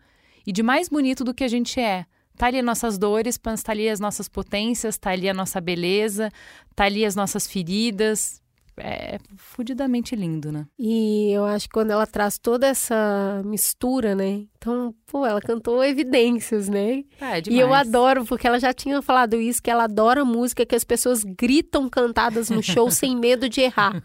e 0.46 0.52
de 0.52 0.62
mais 0.62 0.88
bonito 0.88 1.22
do 1.22 1.34
que 1.34 1.44
a 1.44 1.48
gente 1.48 1.78
é. 1.80 2.04
Tá 2.36 2.46
ali 2.46 2.62
nossas 2.62 2.96
dores, 2.96 3.38
tá 3.38 3.72
ali 3.72 3.88
as 3.88 4.00
nossas 4.00 4.28
potências, 4.28 4.96
tá 4.96 5.10
ali 5.10 5.28
a 5.28 5.34
nossa 5.34 5.60
beleza, 5.60 6.32
tá 6.74 6.84
ali 6.84 7.04
as 7.04 7.14
nossas 7.14 7.46
feridas. 7.46 8.40
É 8.82 9.18
fudidamente 9.36 10.16
lindo, 10.16 10.50
né? 10.50 10.66
E 10.78 11.30
eu 11.32 11.44
acho 11.44 11.66
que 11.66 11.72
quando 11.72 11.90
ela 11.90 12.06
traz 12.06 12.38
toda 12.38 12.66
essa 12.66 13.42
mistura, 13.44 14.14
né? 14.14 14.44
Então, 14.56 14.94
pô, 15.06 15.24
ela 15.24 15.40
cantou 15.40 15.82
evidências, 15.82 16.68
né? 16.68 17.04
É, 17.20 17.42
e 17.48 17.58
eu 17.58 17.72
adoro, 17.72 18.24
porque 18.24 18.46
ela 18.46 18.58
já 18.58 18.72
tinha 18.72 19.00
falado 19.00 19.34
isso, 19.36 19.62
que 19.62 19.70
ela 19.70 19.84
adora 19.84 20.24
música 20.24 20.66
que 20.66 20.74
as 20.74 20.84
pessoas 20.84 21.22
gritam 21.24 21.88
cantadas 21.88 22.50
no 22.50 22.62
show 22.62 22.90
sem 22.92 23.16
medo 23.16 23.48
de 23.48 23.60
errar. 23.60 24.02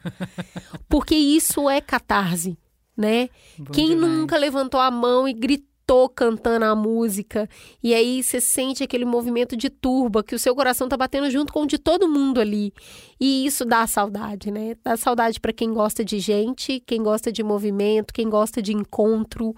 Porque 0.87 1.15
isso 1.15 1.69
é 1.69 1.81
catarse, 1.81 2.57
né? 2.95 3.29
Bom 3.57 3.73
Quem 3.73 3.89
demais. 3.89 4.11
nunca 4.11 4.37
levantou 4.37 4.79
a 4.79 4.91
mão 4.91 5.27
e 5.27 5.33
gritou? 5.33 5.74
Tô 5.85 6.09
cantando 6.09 6.65
a 6.65 6.75
música 6.75 7.47
e 7.83 7.93
aí 7.93 8.23
você 8.23 8.41
sente 8.41 8.83
aquele 8.83 9.05
movimento 9.05 9.55
de 9.55 9.69
turba 9.69 10.23
que 10.23 10.35
o 10.35 10.39
seu 10.39 10.55
coração 10.55 10.89
tá 10.89 10.97
batendo 10.97 11.29
junto 11.29 11.53
com 11.53 11.63
o 11.63 11.67
de 11.67 11.77
todo 11.77 12.07
mundo 12.07 12.41
ali. 12.41 12.73
E 13.19 13.45
isso 13.45 13.63
dá 13.63 13.85
saudade, 13.85 14.51
né? 14.51 14.75
Dá 14.83 14.97
saudade 14.97 15.39
para 15.39 15.53
quem 15.53 15.73
gosta 15.73 16.03
de 16.03 16.19
gente, 16.19 16.79
quem 16.85 17.03
gosta 17.03 17.31
de 17.31 17.43
movimento, 17.43 18.13
quem 18.13 18.29
gosta 18.29 18.61
de 18.61 18.73
encontro. 18.73 19.53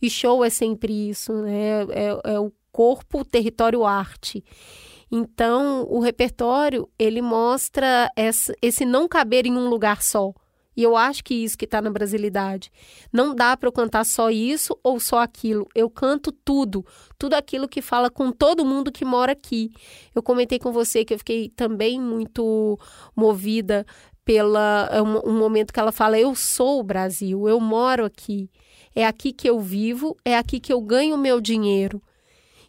E 0.00 0.10
show 0.10 0.44
é 0.44 0.50
sempre 0.50 1.10
isso, 1.10 1.32
né? 1.32 1.82
É, 1.90 2.34
é 2.34 2.40
o 2.40 2.52
corpo, 2.70 3.24
território, 3.24 3.84
arte. 3.84 4.44
Então, 5.10 5.86
o 5.90 6.00
repertório, 6.00 6.88
ele 6.98 7.20
mostra 7.20 8.10
esse 8.62 8.86
não 8.86 9.06
caber 9.06 9.46
em 9.46 9.52
um 9.52 9.68
lugar 9.68 10.02
só. 10.02 10.32
E 10.76 10.82
eu 10.82 10.96
acho 10.96 11.22
que 11.22 11.34
isso 11.34 11.56
que 11.56 11.64
está 11.64 11.82
na 11.82 11.90
brasilidade. 11.90 12.70
Não 13.12 13.34
dá 13.34 13.56
para 13.56 13.68
eu 13.68 13.72
cantar 13.72 14.04
só 14.04 14.30
isso 14.30 14.78
ou 14.82 14.98
só 14.98 15.18
aquilo. 15.18 15.68
Eu 15.74 15.90
canto 15.90 16.32
tudo, 16.32 16.84
tudo 17.18 17.34
aquilo 17.34 17.68
que 17.68 17.82
fala 17.82 18.10
com 18.10 18.32
todo 18.32 18.64
mundo 18.64 18.90
que 18.90 19.04
mora 19.04 19.32
aqui. 19.32 19.70
Eu 20.14 20.22
comentei 20.22 20.58
com 20.58 20.72
você 20.72 21.04
que 21.04 21.14
eu 21.14 21.18
fiquei 21.18 21.50
também 21.50 22.00
muito 22.00 22.78
movida 23.14 23.84
pela 24.24 24.88
é 24.92 25.02
um, 25.02 25.30
um 25.30 25.38
momento 25.38 25.72
que 25.72 25.80
ela 25.80 25.92
fala: 25.92 26.18
eu 26.18 26.34
sou 26.34 26.80
o 26.80 26.84
Brasil, 26.84 27.48
eu 27.48 27.60
moro 27.60 28.04
aqui. 28.04 28.50
É 28.94 29.06
aqui 29.06 29.32
que 29.32 29.48
eu 29.48 29.58
vivo, 29.58 30.16
é 30.24 30.36
aqui 30.36 30.60
que 30.60 30.72
eu 30.72 30.80
ganho 30.80 31.16
meu 31.16 31.40
dinheiro. 31.40 32.02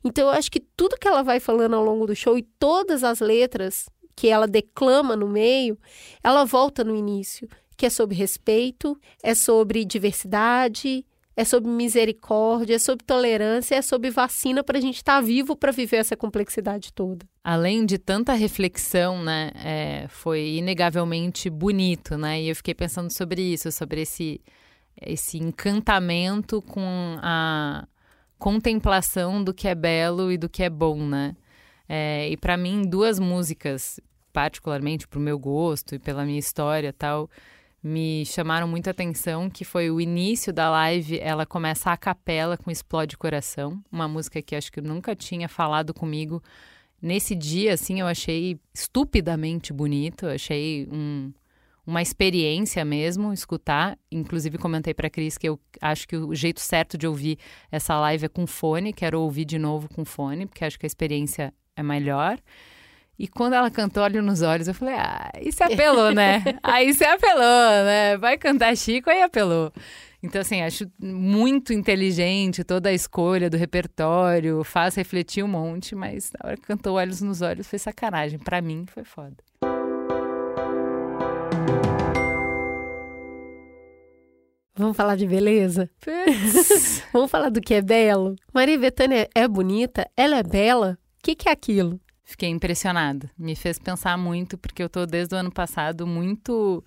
Então 0.04 0.28
eu 0.28 0.32
acho 0.32 0.52
que 0.52 0.60
tudo 0.60 0.98
que 0.98 1.08
ela 1.08 1.22
vai 1.22 1.40
falando 1.40 1.76
ao 1.76 1.84
longo 1.84 2.06
do 2.06 2.16
show 2.16 2.38
e 2.38 2.44
todas 2.44 3.04
as 3.04 3.20
letras 3.20 3.90
que 4.16 4.28
ela 4.28 4.48
declama 4.48 5.16
no 5.16 5.28
meio, 5.28 5.78
ela 6.24 6.44
volta 6.46 6.84
no 6.84 6.96
início 6.96 7.48
que 7.84 7.88
é 7.88 7.90
sobre 7.90 8.16
respeito, 8.16 8.98
é 9.22 9.36
sobre 9.36 9.84
diversidade, 9.84 11.06
é 11.36 11.44
sobre 11.44 11.70
misericórdia, 11.70 12.76
é 12.76 12.80
sobre 12.80 13.04
tolerância, 13.04 13.76
é 13.76 13.82
sobre 13.82 14.10
vacina 14.10 14.64
para 14.64 14.78
a 14.78 14.82
gente 14.82 14.96
estar 14.96 15.16
tá 15.16 15.22
vivo 15.22 15.54
para 15.54 15.70
viver 15.70 15.98
essa 15.98 16.16
complexidade 16.16 16.94
toda. 16.94 17.26
Além 17.44 17.86
de 17.86 17.98
tanta 17.98 18.32
reflexão, 18.36 19.22
né, 19.22 19.52
é, 19.56 20.06
foi 20.08 20.52
inegavelmente 20.56 21.50
bonito, 21.50 22.18
né? 22.18 22.42
E 22.42 22.48
eu 22.48 22.56
fiquei 22.56 22.74
pensando 22.74 23.12
sobre 23.12 23.42
isso, 23.42 23.70
sobre 23.70 24.04
esse 24.04 24.40
esse 25.02 25.38
encantamento 25.38 26.62
com 26.62 27.18
a 27.22 27.86
contemplação 28.40 29.44
do 29.44 29.54
que 29.54 29.68
é 29.68 29.76
belo 29.76 30.32
e 30.32 30.38
do 30.38 30.48
que 30.48 30.64
é 30.64 30.70
bom, 30.70 31.06
né? 31.06 31.36
É, 31.90 32.30
e 32.30 32.38
para 32.38 32.56
mim, 32.56 32.84
duas 32.84 33.20
músicas, 33.20 34.00
particularmente 34.32 35.06
para 35.06 35.20
o 35.20 35.22
meu 35.22 35.38
gosto 35.38 35.96
e 35.96 36.00
pela 36.00 36.24
minha 36.24 36.40
história 36.40 36.94
tal, 36.94 37.30
me 37.84 38.26
chamaram 38.26 38.66
muita 38.66 38.92
atenção, 38.92 39.50
que 39.50 39.66
foi 39.66 39.92
o 39.92 40.00
início 40.00 40.54
da 40.54 40.70
live, 40.70 41.20
ela 41.20 41.46
começa 41.46 41.92
a 41.92 41.98
capela 41.98 42.56
com 42.58 42.72
Explode 42.72 43.18
Coração, 43.18 43.84
uma 43.92 44.08
música 44.08 44.42
que 44.42 44.56
acho 44.56 44.72
que 44.72 44.80
nunca 44.80 45.14
tinha 45.14 45.50
falado 45.50 45.94
comigo. 45.94 46.42
Nesse 47.02 47.36
dia, 47.36 47.74
assim, 47.74 48.00
eu 48.00 48.08
achei 48.08 48.58
estupidamente 48.74 49.74
bonito, 49.74 50.26
achei 50.26 50.88
um, 50.90 51.34
uma 51.86 52.02
experiência 52.02 52.86
mesmo 52.86 53.34
escutar. 53.34 54.00
Inclusive, 54.10 54.58
comentei 54.58 54.94
para 54.94 55.10
Cris 55.10 55.38
que 55.38 55.50
eu 55.50 55.60
acho 55.82 56.08
que 56.08 56.16
o 56.16 56.34
jeito 56.34 56.62
certo 56.62 56.98
de 56.98 57.06
ouvir 57.06 57.38
essa 57.70 58.00
live 58.00 58.26
é 58.26 58.30
com 58.30 58.48
fone, 58.48 58.94
quero 58.94 59.20
ouvir 59.20 59.44
de 59.44 59.60
novo 59.60 59.90
com 59.90 60.06
fone, 60.06 60.46
porque 60.46 60.64
acho 60.64 60.80
que 60.80 60.86
a 60.86 60.88
experiência 60.88 61.54
é 61.76 61.84
melhor. 61.84 62.40
E 63.18 63.28
quando 63.28 63.54
ela 63.54 63.70
cantou 63.70 64.04
Olho 64.04 64.22
nos 64.22 64.42
Olhos, 64.42 64.68
eu 64.68 64.74
falei, 64.74 64.96
ah, 64.96 65.32
isso 65.40 65.62
apelou, 65.64 66.12
né? 66.12 66.44
aí 66.64 66.94
você 66.94 67.06
apelou, 67.06 67.86
né? 67.86 68.18
Vai 68.18 68.38
cantar 68.38 68.76
Chico, 68.76 69.10
aí 69.10 69.22
apelou. 69.22 69.72
Então, 70.22 70.40
assim, 70.40 70.62
acho 70.62 70.90
muito 71.02 71.74
inteligente 71.74 72.64
toda 72.64 72.90
a 72.90 72.94
escolha 72.94 73.50
do 73.50 73.58
repertório, 73.58 74.64
faz 74.64 74.96
refletir 74.96 75.44
um 75.44 75.50
monte, 75.50 75.96
mas 75.96 76.32
na 76.32 76.48
hora 76.48 76.58
que 76.58 76.64
cantou 76.64 76.96
Olhos 76.96 77.22
nos 77.22 77.42
Olhos 77.42 77.68
foi 77.68 77.78
sacanagem. 77.78 78.40
Para 78.40 78.62
mim, 78.62 78.86
foi 78.88 79.04
foda. 79.04 79.36
Vamos 84.76 84.98
falar 84.98 85.16
de 85.16 85.28
beleza? 85.28 85.90
Vamos 87.14 87.30
falar 87.30 87.50
do 87.50 87.62
que 87.62 87.76
é 87.76 87.82
belo? 87.82 88.36
Maria 88.52 88.80
Bethânia 88.80 89.30
é 89.36 89.48
bonita? 89.48 90.10
Ela 90.18 90.38
é 90.38 90.44
bela? 90.44 90.98
O 91.20 91.24
que, 91.24 91.36
que 91.36 91.48
é 91.48 91.52
aquilo? 91.52 92.00
Fiquei 92.24 92.50
impressionada. 92.50 93.30
Me 93.38 93.56
fez 93.56 93.78
pensar 93.78 94.18
muito, 94.18 94.58
porque 94.58 94.82
eu 94.82 94.88
estou 94.88 95.06
desde 95.06 95.36
o 95.36 95.38
ano 95.38 95.52
passado 95.52 96.08
muito 96.08 96.84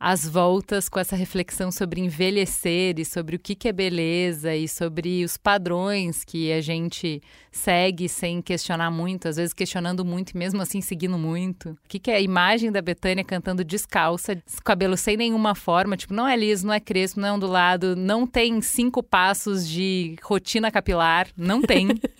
às 0.00 0.28
voltas 0.28 0.88
com 0.88 1.00
essa 1.00 1.16
reflexão 1.16 1.72
sobre 1.72 2.00
envelhecer 2.00 2.98
e 2.98 3.04
sobre 3.04 3.34
o 3.34 3.38
que, 3.38 3.54
que 3.54 3.68
é 3.68 3.72
beleza 3.72 4.54
e 4.54 4.68
sobre 4.68 5.24
os 5.24 5.36
padrões 5.36 6.22
que 6.24 6.52
a 6.52 6.60
gente 6.60 7.20
segue 7.50 8.08
sem 8.08 8.40
questionar 8.40 8.90
muito, 8.90 9.26
às 9.26 9.36
vezes 9.36 9.52
questionando 9.52 10.04
muito 10.04 10.30
e 10.30 10.36
mesmo 10.36 10.62
assim 10.62 10.80
seguindo 10.80 11.18
muito. 11.18 11.70
O 11.70 11.88
que, 11.88 11.98
que 11.98 12.10
é 12.10 12.16
a 12.16 12.20
imagem 12.20 12.70
da 12.70 12.80
Betânia 12.80 13.24
cantando 13.24 13.64
descalça, 13.64 14.40
cabelo 14.62 14.96
sem 14.96 15.16
nenhuma 15.16 15.54
forma, 15.56 15.96
tipo, 15.96 16.14
não 16.14 16.28
é 16.28 16.36
liso, 16.36 16.66
não 16.66 16.74
é 16.74 16.78
crespo, 16.78 17.18
não 17.18 17.28
é 17.28 17.32
ondulado, 17.32 17.96
não 17.96 18.26
tem 18.26 18.60
cinco 18.60 19.02
passos 19.02 19.68
de 19.68 20.14
rotina 20.22 20.70
capilar, 20.70 21.26
não 21.36 21.60
tem. 21.60 21.88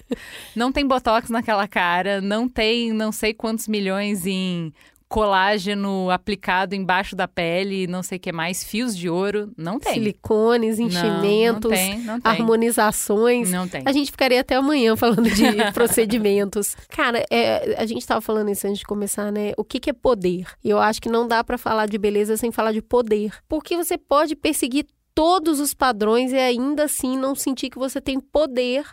não 0.54 0.72
tem 0.72 0.86
botox 0.86 1.30
naquela 1.30 1.66
cara, 1.66 2.20
não 2.20 2.48
tem 2.48 2.92
não 2.92 3.12
sei 3.12 3.34
quantos 3.34 3.68
milhões 3.68 4.26
em 4.26 4.72
colágeno 5.08 6.10
aplicado 6.10 6.74
embaixo 6.74 7.16
da 7.16 7.26
pele, 7.26 7.86
não 7.86 8.02
sei 8.02 8.18
o 8.18 8.20
que 8.20 8.30
mais, 8.30 8.62
fios 8.62 8.96
de 8.96 9.08
ouro. 9.08 9.50
Não 9.56 9.80
tem. 9.80 9.94
Silicones, 9.94 10.78
enchimentos, 10.78 11.70
não, 11.70 11.78
não 11.78 11.86
tem, 11.86 11.98
não 12.00 12.20
tem. 12.20 12.32
harmonizações. 12.32 13.50
Não 13.50 13.66
tem. 13.66 13.82
A 13.86 13.92
gente 13.92 14.10
ficaria 14.10 14.40
até 14.40 14.56
amanhã 14.56 14.94
falando 14.96 15.28
de 15.30 15.44
procedimentos. 15.72 16.76
Cara, 16.88 17.24
é, 17.30 17.74
a 17.78 17.86
gente 17.86 18.00
estava 18.00 18.20
falando 18.20 18.50
isso 18.50 18.66
antes 18.66 18.80
de 18.80 18.84
começar, 18.84 19.32
né? 19.32 19.52
O 19.56 19.64
que, 19.64 19.80
que 19.80 19.90
é 19.90 19.94
poder? 19.94 20.46
Eu 20.62 20.78
acho 20.78 21.00
que 21.00 21.08
não 21.08 21.26
dá 21.26 21.42
para 21.42 21.56
falar 21.56 21.86
de 21.86 21.96
beleza 21.96 22.36
sem 22.36 22.52
falar 22.52 22.72
de 22.72 22.82
poder. 22.82 23.32
Porque 23.48 23.76
você 23.76 23.96
pode 23.96 24.36
perseguir 24.36 24.86
todos 25.14 25.58
os 25.58 25.74
padrões 25.74 26.32
e 26.32 26.36
ainda 26.36 26.84
assim 26.84 27.16
não 27.16 27.34
sentir 27.34 27.70
que 27.70 27.78
você 27.78 28.00
tem 28.00 28.20
poder 28.20 28.84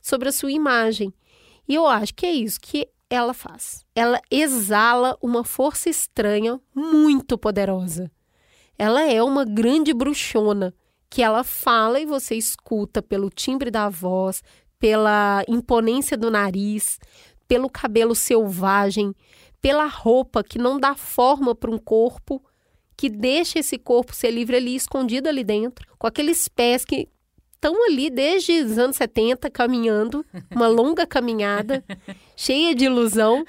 sobre 0.00 0.28
a 0.28 0.32
sua 0.32 0.52
imagem. 0.52 1.12
E 1.68 1.74
eu 1.74 1.86
acho 1.86 2.14
que 2.14 2.26
é 2.26 2.32
isso 2.32 2.60
que 2.60 2.88
ela 3.08 3.34
faz. 3.34 3.84
Ela 3.94 4.20
exala 4.30 5.18
uma 5.20 5.44
força 5.44 5.88
estranha 5.88 6.60
muito 6.74 7.36
poderosa. 7.36 8.10
Ela 8.78 9.02
é 9.02 9.22
uma 9.22 9.44
grande 9.44 9.92
bruxona 9.92 10.72
que 11.10 11.22
ela 11.22 11.42
fala 11.42 11.98
e 12.00 12.06
você 12.06 12.36
escuta 12.36 13.02
pelo 13.02 13.28
timbre 13.28 13.70
da 13.70 13.88
voz, 13.88 14.42
pela 14.78 15.44
imponência 15.48 16.16
do 16.16 16.30
nariz, 16.30 16.98
pelo 17.48 17.68
cabelo 17.68 18.14
selvagem, 18.14 19.14
pela 19.60 19.86
roupa 19.86 20.42
que 20.42 20.56
não 20.56 20.78
dá 20.78 20.94
forma 20.94 21.54
para 21.54 21.70
um 21.70 21.78
corpo, 21.78 22.42
que 22.96 23.10
deixa 23.10 23.58
esse 23.58 23.76
corpo 23.76 24.14
ser 24.14 24.30
livre 24.30 24.56
ali, 24.56 24.76
escondido 24.76 25.28
ali 25.28 25.42
dentro, 25.42 25.86
com 25.98 26.06
aqueles 26.06 26.48
pés 26.48 26.84
que 26.84 27.08
estão 27.60 27.86
ali 27.86 28.08
desde 28.08 28.62
os 28.62 28.78
anos 28.78 28.96
70 28.96 29.50
caminhando, 29.50 30.24
uma 30.50 30.66
longa 30.66 31.06
caminhada, 31.06 31.84
cheia 32.34 32.74
de 32.74 32.86
ilusão, 32.86 33.44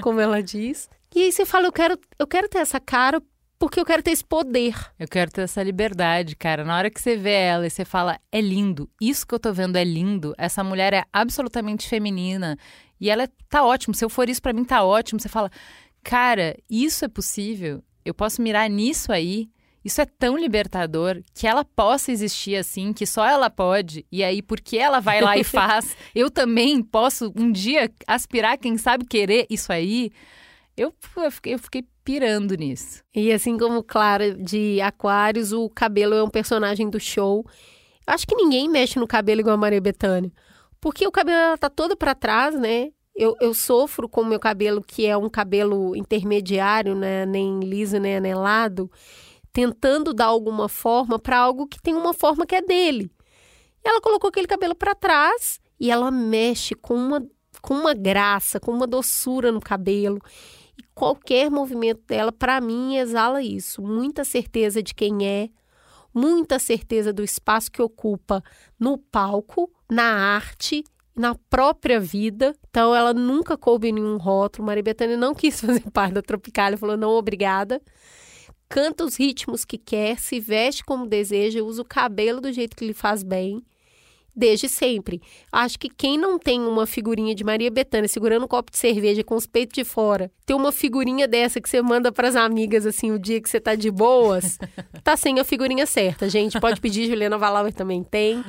como 0.00 0.18
ela 0.18 0.42
diz. 0.42 0.88
E 1.14 1.24
aí 1.24 1.32
você 1.32 1.44
fala, 1.44 1.66
eu 1.66 1.72
quero, 1.72 1.98
eu 2.18 2.26
quero 2.26 2.48
ter 2.48 2.58
essa 2.58 2.80
cara 2.80 3.22
porque 3.58 3.78
eu 3.78 3.84
quero 3.84 4.02
ter 4.02 4.12
esse 4.12 4.24
poder. 4.24 4.74
Eu 4.98 5.06
quero 5.06 5.30
ter 5.30 5.42
essa 5.42 5.62
liberdade, 5.62 6.34
cara. 6.34 6.64
Na 6.64 6.78
hora 6.78 6.88
que 6.88 6.98
você 6.98 7.14
vê 7.14 7.32
ela 7.32 7.66
e 7.66 7.70
você 7.70 7.84
fala, 7.84 8.18
é 8.32 8.40
lindo, 8.40 8.88
isso 8.98 9.26
que 9.26 9.34
eu 9.34 9.38
tô 9.38 9.52
vendo 9.52 9.76
é 9.76 9.84
lindo, 9.84 10.34
essa 10.38 10.64
mulher 10.64 10.94
é 10.94 11.04
absolutamente 11.12 11.86
feminina 11.86 12.56
e 12.98 13.10
ela 13.10 13.28
tá 13.50 13.62
ótimo. 13.62 13.94
Se 13.94 14.02
eu 14.02 14.08
for 14.08 14.30
isso 14.30 14.40
para 14.40 14.54
mim 14.54 14.64
tá 14.64 14.82
ótimo. 14.82 15.20
Você 15.20 15.28
fala, 15.28 15.50
cara, 16.02 16.56
isso 16.70 17.04
é 17.04 17.08
possível 17.08 17.82
eu 18.04 18.14
posso 18.14 18.40
mirar 18.40 18.68
nisso 18.68 19.12
aí. 19.12 19.50
Isso 19.84 20.00
é 20.00 20.06
tão 20.06 20.36
libertador 20.36 21.22
que 21.34 21.46
ela 21.46 21.64
possa 21.64 22.12
existir 22.12 22.56
assim, 22.56 22.92
que 22.92 23.06
só 23.06 23.26
ela 23.26 23.48
pode, 23.48 24.04
e 24.12 24.22
aí 24.22 24.42
porque 24.42 24.76
ela 24.76 25.00
vai 25.00 25.20
lá 25.20 25.36
e 25.36 25.44
faz, 25.44 25.96
eu 26.14 26.30
também 26.30 26.82
posso 26.82 27.32
um 27.34 27.50
dia 27.50 27.90
aspirar, 28.06 28.58
quem 28.58 28.76
sabe 28.76 29.06
querer 29.06 29.46
isso 29.48 29.72
aí. 29.72 30.10
Eu, 30.76 30.94
eu, 31.16 31.30
fiquei, 31.30 31.54
eu 31.54 31.58
fiquei 31.58 31.84
pirando 32.04 32.54
nisso. 32.54 33.02
E 33.14 33.32
assim 33.32 33.58
como 33.58 33.82
Clara 33.82 34.34
de 34.34 34.80
Aquários, 34.80 35.52
o 35.52 35.68
cabelo 35.68 36.14
é 36.14 36.22
um 36.22 36.30
personagem 36.30 36.88
do 36.88 36.98
show. 36.98 37.44
Acho 38.06 38.26
que 38.26 38.34
ninguém 38.34 38.68
mexe 38.68 38.98
no 38.98 39.06
cabelo 39.06 39.40
igual 39.40 39.54
a 39.54 39.58
Maria 39.58 39.80
Bethânia. 39.80 40.32
Porque 40.80 41.06
o 41.06 41.12
cabelo 41.12 41.38
ela 41.38 41.58
tá 41.58 41.68
todo 41.68 41.96
para 41.96 42.14
trás, 42.14 42.58
né? 42.58 42.90
Eu, 43.14 43.36
eu 43.40 43.52
sofro 43.52 44.08
com 44.08 44.22
o 44.22 44.26
meu 44.26 44.40
cabelo, 44.40 44.82
que 44.82 45.04
é 45.04 45.16
um 45.16 45.28
cabelo 45.28 45.94
intermediário, 45.94 46.94
né? 46.94 47.26
nem 47.26 47.60
liso 47.60 47.98
nem 47.98 48.16
anelado, 48.16 48.90
tentando 49.52 50.12
dar 50.12 50.26
alguma 50.26 50.68
forma 50.68 51.18
para 51.18 51.38
algo 51.38 51.66
que 51.66 51.80
tem 51.80 51.94
uma 51.94 52.12
forma 52.12 52.46
que 52.46 52.54
é 52.54 52.62
dele. 52.62 53.10
E 53.84 53.88
ela 53.88 54.00
colocou 54.00 54.28
aquele 54.28 54.46
cabelo 54.46 54.74
para 54.74 54.94
trás 54.94 55.60
e 55.78 55.90
ela 55.90 56.10
mexe 56.10 56.74
com 56.74 56.94
uma, 56.94 57.26
com 57.62 57.74
uma 57.74 57.94
graça, 57.94 58.60
com 58.60 58.72
uma 58.72 58.86
doçura 58.86 59.50
no 59.50 59.60
cabelo. 59.60 60.20
E 60.78 60.82
qualquer 60.94 61.50
movimento 61.50 62.02
dela, 62.06 62.30
para 62.30 62.60
mim, 62.60 62.96
exala 62.96 63.42
isso. 63.42 63.82
Muita 63.82 64.24
certeza 64.24 64.82
de 64.82 64.94
quem 64.94 65.26
é, 65.26 65.48
muita 66.14 66.58
certeza 66.58 67.12
do 67.12 67.22
espaço 67.22 67.70
que 67.70 67.82
ocupa 67.82 68.42
no 68.78 68.98
palco, 68.98 69.70
na 69.90 70.04
arte 70.04 70.84
na 71.20 71.34
própria 71.34 72.00
vida. 72.00 72.54
Então, 72.70 72.94
ela 72.94 73.12
nunca 73.12 73.56
coube 73.56 73.92
nenhum 73.92 74.16
rótulo. 74.16 74.66
Maria 74.66 74.82
Bethânia 74.82 75.16
não 75.16 75.34
quis 75.34 75.60
fazer 75.60 75.88
parte 75.90 76.14
da 76.14 76.22
Tropicália, 76.22 76.78
falou 76.78 76.96
não, 76.96 77.10
obrigada. 77.10 77.80
Canta 78.70 79.04
os 79.04 79.16
ritmos 79.16 79.64
que 79.64 79.76
quer, 79.76 80.20
se 80.20 80.38
veste 80.38 80.84
como 80.84 81.04
deseja, 81.04 81.60
usa 81.60 81.82
o 81.82 81.84
cabelo 81.84 82.40
do 82.40 82.52
jeito 82.52 82.76
que 82.76 82.86
lhe 82.86 82.94
faz 82.94 83.24
bem. 83.24 83.60
Desde 84.34 84.68
sempre. 84.68 85.20
Acho 85.50 85.76
que 85.76 85.88
quem 85.88 86.16
não 86.16 86.38
tem 86.38 86.60
uma 86.60 86.86
figurinha 86.86 87.34
de 87.34 87.42
Maria 87.42 87.68
Bethânia 87.68 88.08
segurando 88.08 88.44
um 88.44 88.48
copo 88.48 88.70
de 88.70 88.78
cerveja 88.78 89.24
com 89.24 89.34
os 89.34 89.44
peitos 89.44 89.74
de 89.74 89.82
fora, 89.82 90.30
tem 90.46 90.54
uma 90.54 90.70
figurinha 90.70 91.26
dessa 91.26 91.60
que 91.60 91.68
você 91.68 91.82
manda 91.82 92.12
para 92.12 92.28
as 92.28 92.36
amigas 92.36 92.86
assim 92.86 93.10
o 93.10 93.18
dia 93.18 93.40
que 93.42 93.50
você 93.50 93.58
tá 93.58 93.74
de 93.74 93.90
boas, 93.90 94.56
tá 95.02 95.16
sem 95.16 95.40
a 95.40 95.44
figurinha 95.44 95.84
certa, 95.84 96.28
gente. 96.28 96.60
Pode 96.60 96.80
pedir, 96.80 97.08
Juliana 97.08 97.36
Valauer 97.36 97.74
também 97.74 98.04
tem. 98.04 98.44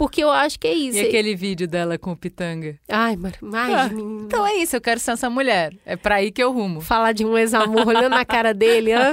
Porque 0.00 0.24
eu 0.24 0.30
acho 0.30 0.58
que 0.58 0.66
é 0.66 0.72
isso. 0.72 0.96
E 0.96 1.02
aquele 1.02 1.36
vídeo 1.36 1.68
dela 1.68 1.98
com 1.98 2.12
o 2.12 2.16
Pitanga? 2.16 2.80
Ai, 2.88 3.16
mas 3.16 3.34
ah, 3.52 3.90
Então 4.24 4.46
é 4.46 4.54
isso, 4.54 4.74
eu 4.74 4.80
quero 4.80 4.98
ser 4.98 5.10
essa 5.10 5.28
mulher. 5.28 5.76
É 5.84 5.94
pra 5.94 6.14
aí 6.14 6.32
que 6.32 6.42
eu 6.42 6.50
rumo. 6.50 6.80
Falar 6.80 7.12
de 7.12 7.22
um 7.22 7.36
ex-amor 7.36 7.86
olhando 7.86 8.08
na 8.08 8.24
cara 8.24 8.54
dele, 8.54 8.94
hã? 8.94 9.12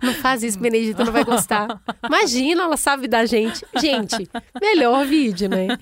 Não 0.00 0.14
faz 0.14 0.44
isso, 0.44 0.60
Benedita, 0.60 1.04
não 1.04 1.12
vai 1.12 1.24
gostar. 1.24 1.82
Imagina, 2.06 2.62
ela 2.62 2.76
sabe 2.76 3.08
da 3.08 3.26
gente. 3.26 3.66
Gente, 3.80 4.28
melhor 4.60 5.04
vídeo, 5.04 5.48
né? 5.48 5.76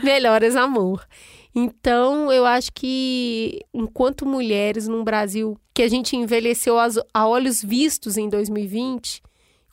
Melhor 0.00 0.44
ex-amor. 0.44 1.04
Então, 1.52 2.30
eu 2.30 2.46
acho 2.46 2.72
que 2.72 3.62
enquanto 3.74 4.24
mulheres 4.24 4.86
num 4.86 5.02
Brasil 5.02 5.58
que 5.74 5.82
a 5.82 5.88
gente 5.88 6.14
envelheceu 6.14 6.76
a 7.12 7.26
olhos 7.26 7.64
vistos 7.64 8.16
em 8.16 8.28
2020, 8.28 9.20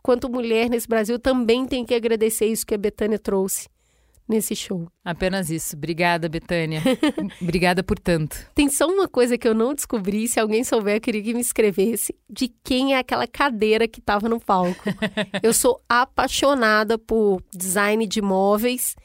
quanto 0.01 0.32
mulher 0.32 0.67
nesse 0.67 0.88
Brasil 0.88 1.19
também 1.19 1.67
tem 1.67 1.86
que 1.86 1.93
agradecer 1.93 2.47
isso 2.47 2.65
que 2.65 2.73
a 2.73 2.77
Betânia 2.77 3.19
trouxe 3.19 3.71
nesse 4.27 4.55
show. 4.55 4.88
Apenas 5.03 5.49
isso. 5.49 5.75
Obrigada, 5.75 6.29
Betânia. 6.29 6.81
Obrigada 7.41 7.83
por 7.83 7.99
tanto. 7.99 8.38
Tem 8.55 8.69
só 8.69 8.88
uma 8.88 9.07
coisa 9.07 9.38
que 9.38 9.47
eu 9.47 9.53
não 9.53 9.73
descobri, 9.73 10.27
se 10.27 10.39
alguém 10.39 10.63
souber, 10.63 10.97
eu 10.97 11.01
queria 11.01 11.21
que 11.21 11.33
me 11.33 11.41
escrevesse, 11.41 12.15
de 12.29 12.51
quem 12.63 12.93
é 12.93 12.99
aquela 12.99 13.27
cadeira 13.27 13.88
que 13.88 13.99
estava 13.99 14.29
no 14.29 14.39
palco. 14.39 14.83
eu 15.43 15.53
sou 15.53 15.81
apaixonada 15.88 16.97
por 16.97 17.41
design 17.53 18.05
de 18.07 18.21
móveis 18.21 18.95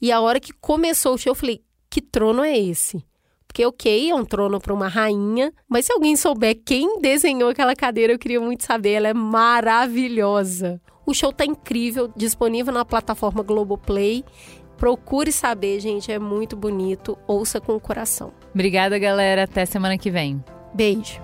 e 0.00 0.12
a 0.12 0.20
hora 0.20 0.38
que 0.38 0.52
começou 0.52 1.14
o 1.14 1.18
show, 1.18 1.32
eu 1.32 1.34
falei, 1.34 1.62
que 1.90 2.00
trono 2.00 2.44
é 2.44 2.56
esse? 2.56 3.02
Porque, 3.46 3.64
ok, 3.64 4.10
é 4.10 4.14
um 4.14 4.24
trono 4.24 4.60
para 4.60 4.74
uma 4.74 4.88
rainha, 4.88 5.52
mas 5.66 5.86
se 5.86 5.92
alguém 5.92 6.14
souber 6.14 6.60
quem 6.64 7.00
desenhou 7.00 7.48
aquela 7.48 7.74
cadeira, 7.74 8.12
eu 8.12 8.18
queria 8.18 8.40
muito 8.40 8.62
saber. 8.64 8.92
Ela 8.92 9.08
é 9.08 9.14
maravilhosa. 9.14 10.80
O 11.08 11.14
show 11.14 11.32
tá 11.32 11.42
incrível, 11.42 12.10
disponível 12.14 12.70
na 12.70 12.84
plataforma 12.84 13.42
Globoplay. 13.42 14.22
Procure 14.76 15.32
saber, 15.32 15.80
gente, 15.80 16.12
é 16.12 16.18
muito 16.18 16.54
bonito. 16.54 17.16
Ouça 17.26 17.62
com 17.62 17.74
o 17.74 17.80
coração. 17.80 18.30
Obrigada, 18.52 18.98
galera. 18.98 19.44
Até 19.44 19.64
semana 19.64 19.96
que 19.96 20.10
vem. 20.10 20.44
Beijo. 20.74 21.18